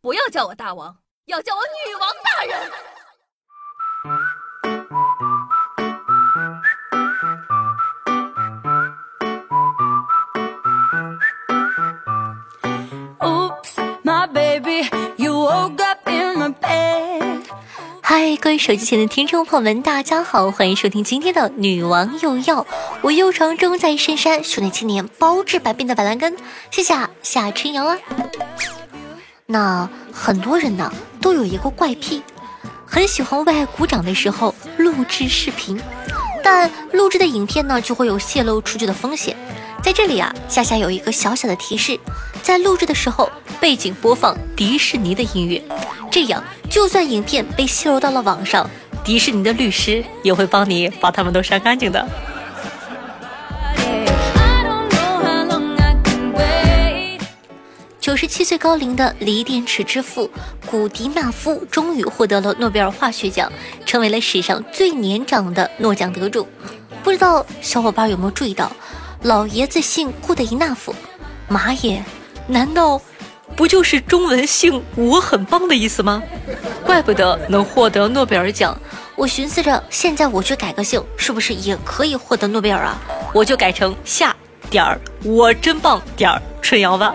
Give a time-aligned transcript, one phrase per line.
[0.00, 0.96] 不要叫我大王，
[1.26, 2.70] 要叫我女王大人。
[18.00, 22.66] 嗨，各位手机前的听众朋友们，大家好，欢迎收听今天的女王又要。
[23.02, 26.34] 我又长中在深山，修炼千年，包治百病的板蓝根。
[26.70, 27.98] 谢谢夏春瑶啊。
[29.50, 30.92] 那很多人呢
[31.22, 32.22] 都有一个怪癖，
[32.84, 35.80] 很喜欢为爱鼓掌的时候录制视频，
[36.44, 39.34] 但录制的影片呢就会有泄露出去的风险。
[39.82, 41.98] 在这里啊，夏夏有一个小小的提示，
[42.42, 45.64] 在录制的时候背景播放迪士尼的音乐，
[46.10, 48.68] 这样就算影片被泄露到了网上，
[49.02, 52.06] 迪士尼的律师也会帮你把他们都删干净的。
[58.08, 60.30] 九十七岁高龄的锂电池之父
[60.64, 63.52] 古迪纳夫终于获得了诺贝尔化学奖，
[63.84, 66.48] 成为了史上最年长的诺奖得主。
[67.04, 68.72] 不知道小伙伴有没有注意到，
[69.24, 70.94] 老爷子姓顾的伊纳夫，
[71.48, 72.02] 马也，
[72.46, 72.98] 难道
[73.54, 76.22] 不就是中文姓我很棒的意思吗？
[76.86, 78.74] 怪不得能获得诺贝尔奖。
[79.16, 82.98] 我寻思着，现在我去改个姓，是不是也可以获得诺贝尔啊？
[83.34, 84.34] 我就改成夏
[84.70, 87.14] 点儿我真棒点儿春瑶吧。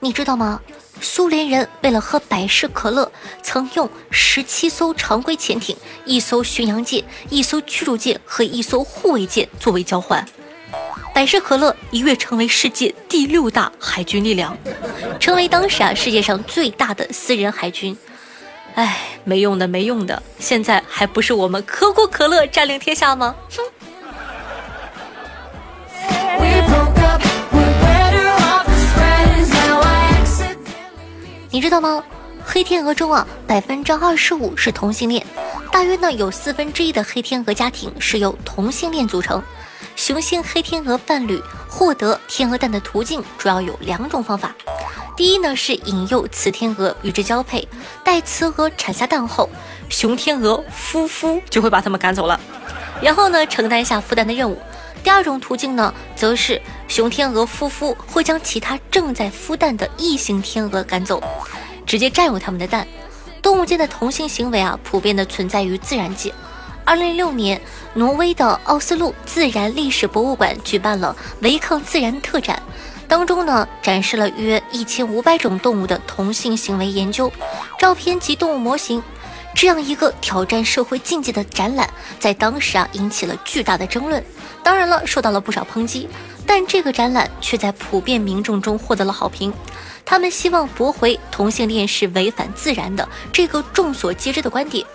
[0.00, 0.60] 你知道吗？
[1.00, 3.10] 苏联人为了喝百事可乐，
[3.42, 10.26] 曾用十七艘常规潜艇、一艘巡洋舰、一艘驱逐舰和一艘护卫舰作为交换。
[11.14, 14.56] 百事可乐一跃成为世界第六大海军力量，
[15.20, 17.96] 成为当时啊世界上最大的私人海军。
[18.74, 23.34] 哎，没用的，没用的，现在还不是我们可口可乐占领天下吗？
[23.50, 23.62] 哼！
[31.56, 32.04] 你知道吗？
[32.44, 35.26] 黑天鹅中啊，百分之二十五是同性恋，
[35.72, 39.42] 大约呢有四分之一的黑天鹅家庭是由同性恋组成。
[39.96, 44.54] 雄性黑天鹅伴侣获得天鹅蛋的途径主要有两种方法。
[45.16, 47.66] 第一呢是引诱雌天鹅与之交配，
[48.04, 49.48] 待雌鹅产下蛋后，
[49.88, 52.38] 雄天鹅夫妇就会把它们赶走了，
[53.00, 54.58] 然后呢承担下孵蛋的任务。
[55.06, 61.22] 第二种途径呢，则是雄天鹅夫妇会将其他正在孵蛋的异性天鹅赶走，
[61.86, 62.84] 直接占有它们的蛋。
[63.40, 66.34] 动物间的同性行为啊，普遍的存在于自然界。
[66.84, 67.60] 二零零六年，
[67.94, 72.60] 挪威的奥斯陆自然历史博物馆举办了违抗自然特展。
[73.06, 77.32] 当中呢，展示了约一千五百种动物的同性行为研究
[77.78, 79.00] 照片及动物模型。
[79.56, 81.88] 这样一个挑战社会境界的展览，
[82.20, 84.22] 在当时啊引起了巨大的争论，
[84.62, 86.06] 当然了，受到了不少抨击。
[86.46, 89.50] 但这个展览却在普遍民众中获得了好评。
[90.04, 94.86] 他们希望驳回同性恋是违反自然的这个众所皆知的观点。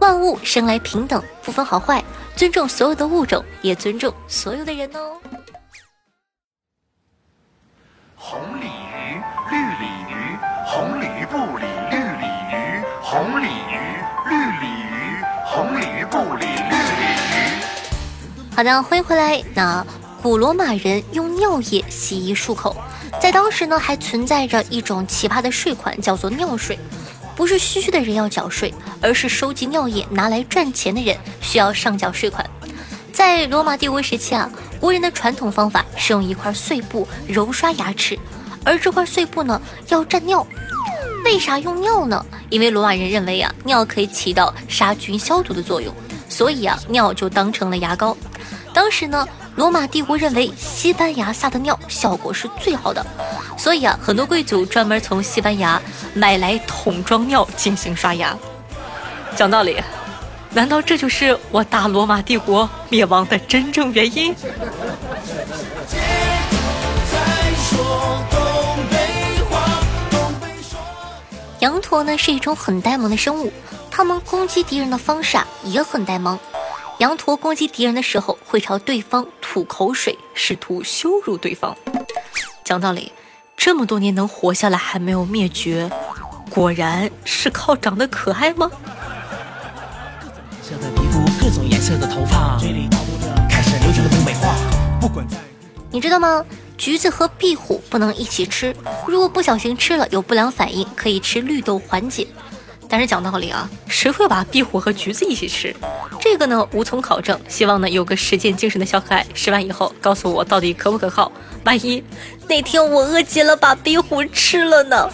[0.00, 2.02] 万物生来平等，不分好坏，
[2.34, 5.16] 尊重所有的物种，也尊重所有的人哦。
[8.16, 13.69] 红鲤鱼，绿鲤鱼，红鲤鱼不理绿鲤鱼，红鲤鱼，绿鲤鱼，
[15.52, 17.02] 红鲤鱼不理绿鲤
[17.32, 18.54] 鱼。
[18.54, 19.42] 好的，欢迎回来。
[19.52, 19.84] 那
[20.22, 22.76] 古罗马人用尿液洗衣漱口，
[23.20, 26.78] 在当时呢，还存在着一种奇葩的税款，叫做尿税。
[27.34, 32.48] 不是嘘嘘的人要缴税，而是收集尿液拿来赚钱的人需要上缴税款。
[33.12, 34.48] 在罗马帝国时期啊。
[34.78, 38.18] 国人的传统方法是用一块碎布揉刷牙齿，
[38.64, 40.46] 而这块碎布呢要蘸尿。
[41.24, 42.24] 为啥用尿呢？
[42.48, 45.94] 因为罗马人认为啊，尿可以起到杀菌消毒的作用，
[46.28, 48.16] 所以啊，尿就当成了牙膏。
[48.72, 49.26] 当时呢，
[49.56, 53.04] 罗马帝国认为西班牙撒的尿效果是最好的，
[53.56, 55.80] 所以啊，很多贵族专门从西班牙
[56.14, 58.36] 买来桶装尿进行刷牙。
[59.36, 59.76] 讲道理。
[60.52, 64.34] 难道这就是我大罗马帝国灭亡的真正原因？
[71.60, 73.52] 羊驼呢是一种很呆萌的生物，
[73.90, 76.38] 它们攻击敌人的方式啊也很呆萌。
[76.98, 81.76] 羊驼攻击敌人的时候会朝对方吐口水，试图羞辱对方。
[82.64, 83.12] 讲道理，
[83.56, 85.90] 这么多年能活下来还没有灭绝，
[86.48, 88.70] 果然是靠长得可爱吗？
[95.90, 96.44] 你知道吗？
[96.80, 98.74] 橘子和壁虎不能一起吃，
[99.06, 102.26] 如果不小心吃了有不良反应，可以吃绿豆缓解。
[102.88, 105.76] 但是讲道理啊，谁会把壁虎和橘子一起吃？
[106.18, 107.38] 这个呢无从考证。
[107.48, 111.30] 希望呢有个实践精神的小可爱，吃完以后告诉我到底可不可靠。
[111.64, 112.02] 万一
[112.48, 115.10] 哪天我饿极了把壁虎吃了呢？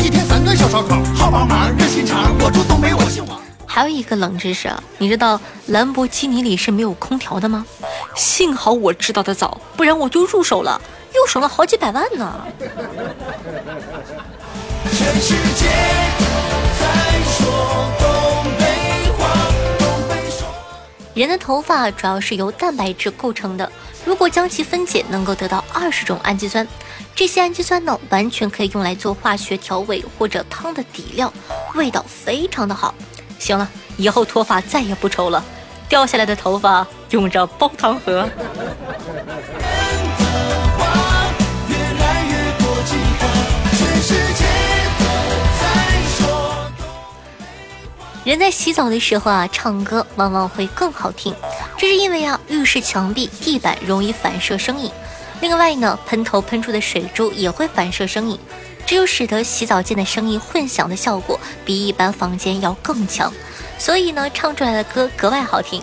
[0.00, 3.38] 一天三顿小烧烤，好棒棒，热心肠，我住东北，我姓王。
[3.66, 7.66] 还有一个冷知识，你知道兰博基尼里是没有空调的吗？
[8.18, 10.80] 幸好我知道的早，不然我就入手了，
[11.14, 12.44] 又省了好几百万呢。
[14.90, 15.66] 全世界
[16.80, 16.86] 在
[17.30, 17.48] 说
[18.00, 19.28] 东北话，
[21.14, 23.70] 人的头发主要是由蛋白质构成的，
[24.04, 26.66] 如果将其分解，能够得到二十种氨基酸。
[27.14, 31.32] 这些氨基酸呢，完全可以用来做化学调味或者汤的底料，
[31.74, 32.92] 味道非常的好。
[33.38, 35.44] 行了，以后脱发再也不愁了，
[35.88, 38.28] 掉下来的头发用着煲汤喝。
[48.24, 51.34] 人在洗澡的时候啊，唱歌往往会更好听，
[51.78, 54.90] 这是因为啊，浴室墙壁、地板容易反射声音。
[55.40, 58.38] 另外呢，喷头喷出的水珠也会反射声音，
[58.84, 63.32] 这就使得洗澡间的声音混响的效果比一般房间要更强，
[63.78, 65.82] 所以呢，唱出来的歌格外好听。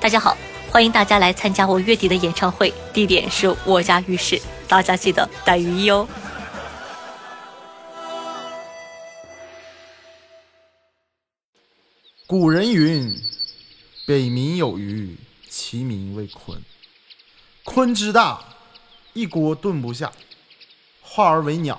[0.00, 0.34] 大家好，
[0.72, 6.08] 欢迎大家来参加我月底的演唱会，地点是我家浴室，大家记得带雨衣哦。
[12.26, 13.14] 古人云
[14.08, 15.14] ：“北冥有鱼，
[15.46, 16.56] 其名为鲲。
[17.66, 18.42] 鲲之大，
[19.12, 20.10] 一锅炖不下；
[21.02, 21.78] 化而为鸟，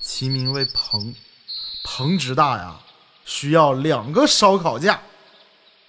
[0.00, 1.14] 其名为鹏。
[1.84, 2.80] 鹏之大呀，
[3.26, 5.02] 需要两个烧烤架，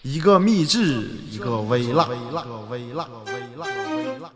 [0.04, 2.08] 一个秘制，一个微辣。
[2.08, 4.32] 微辣，微辣，微辣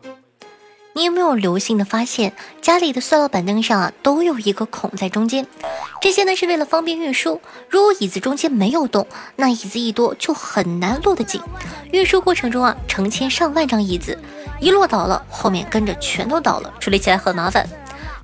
[0.93, 5.47] 你有没有留心的发现，家里的塑料板凳上啊，都有一个孔在中间？
[5.99, 7.41] 这些呢是为了方便运输。
[7.67, 9.07] 如果椅子中间没有洞，
[9.37, 11.41] 那椅子一多就很难落得紧。
[11.91, 14.15] 运输过程中啊，成千上万张椅子
[14.61, 17.67] 一落倒了，后面跟着全都倒了，处理起来很麻烦。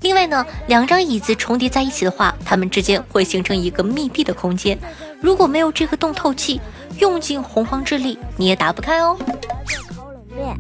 [0.01, 4.77] 另外呢，两张椅子重叠在一起的话，它们之间会形成一个密闭的空间。
[5.21, 6.59] 如果没有这个洞透气，
[6.97, 9.17] 用尽洪荒之力你也打不开哦。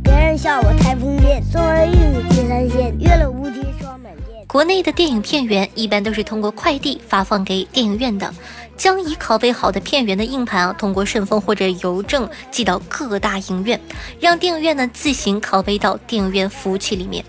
[0.03, 4.45] 别人笑我太疯癫，送儿一女提三线，越了无敌双满剑。
[4.45, 8.31] 国内的电影片源一般都是通过快递发放给电影院的，
[8.77, 13.79] 将已拷贝好的片源的硬盘啊，通过顺丰或者邮政寄到各大影院，
[14.19, 17.25] 让电影院呢自行拷贝到电影院服务器里面。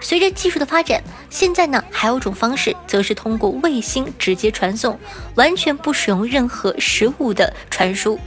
[0.00, 4.98] 随着技术的发展，现在呢还有种方式，则是通过卫星直接传送，
[5.34, 8.18] 完全不使用任何实物的传输。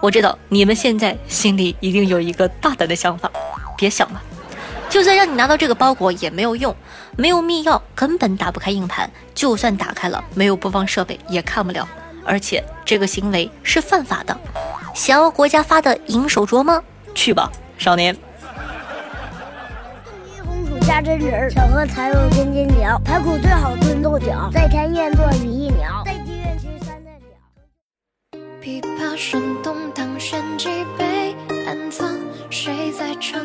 [0.00, 3.30] 我知道你们现在心里一定有一个大胆的想法，
[3.78, 4.20] 别想了，
[4.90, 6.74] 就算让你拿到这个包裹也没有用，
[7.16, 11.88] 没有密钥根本打不开硬盘，就算打开了，没有播放设备也看不了，
[12.24, 14.36] 而且这个行为是犯法的。
[14.92, 16.82] 想要国家发的银手镯吗？
[17.14, 18.14] 去吧，少年。
[20.82, 26.02] 加真仁，小荷才有尖尖角，排骨最好炖豆角，在田院做比翼鸟。
[28.60, 30.68] 琵琶声动荡，弦几
[30.98, 31.34] 被，
[31.66, 32.16] 暗藏
[32.50, 33.40] 谁在唱？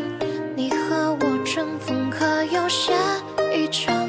[0.55, 2.93] 你和我乘风可有下
[3.53, 4.07] 一场？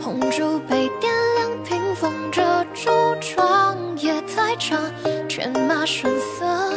[0.00, 2.42] 红烛被点亮，屏风遮
[2.74, 2.90] 住
[3.20, 4.78] 窗，夜太长，
[5.28, 6.74] 犬马声色，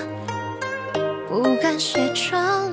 [1.28, 2.72] 不敢写唱。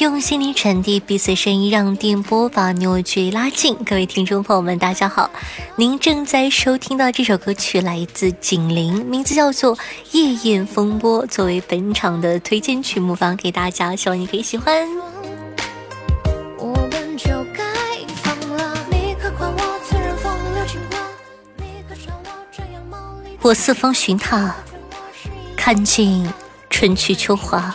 [0.00, 3.74] 用心灵传递彼此声音，让电波把扭距拉近。
[3.84, 5.30] 各位听众朋友们，大家好，
[5.76, 9.76] 您正在收听到这首歌曲来自景林，名字叫做
[10.10, 14.86] 《夜宴风波》，作为本场的推荐曲目放给大家，希望你可以喜欢。
[23.40, 24.54] 我四方寻他，
[25.56, 26.28] 看尽
[26.68, 27.74] 春去秋华。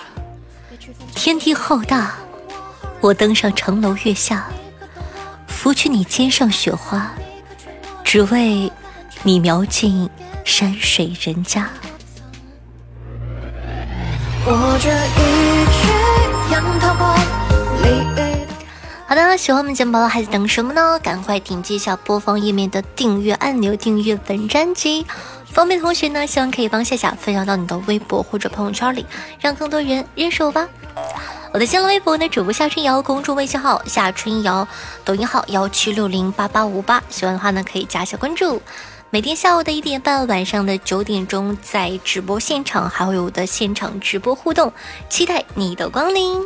[1.22, 2.14] 天地浩大，
[3.02, 4.48] 我登上城楼月下，
[5.48, 7.12] 拂去你肩上雪花，
[8.06, 8.72] 只为
[9.24, 10.10] 你描尽
[10.46, 11.70] 山水人家。
[19.10, 21.00] 好的，喜欢我们节目的孩子等什么呢？
[21.02, 25.04] 赶快点击一下播放页面的订阅按钮，订阅本专辑。
[25.48, 29.04] 方便同学呢，希望可以帮夏夏分享到你的微博或者朋友圈里，
[29.40, 30.70] 让更多人认识我吧。
[31.52, 34.68] 我的新浪微博呢，主播夏春瑶，公众微信号夏春瑶，
[35.04, 38.62] 抖音号幺七六零八八五八，喜欢的话呢可以加一下关注。
[39.10, 44.72] 每天下午的一点半，晚上的九点钟，在直播现场还会有我的现场直播互动，
[45.10, 46.46] 期待你的光临。